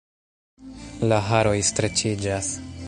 [1.11, 2.55] La haroj streĉiĝas.